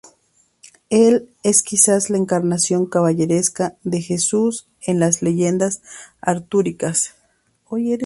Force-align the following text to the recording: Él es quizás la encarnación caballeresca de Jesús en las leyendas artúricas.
Él 0.89 1.29
es 1.43 1.61
quizás 1.61 2.09
la 2.09 2.17
encarnación 2.17 2.87
caballeresca 2.87 3.77
de 3.83 4.01
Jesús 4.01 4.65
en 4.81 4.99
las 4.99 5.21
leyendas 5.21 5.83
artúricas. 6.21 7.13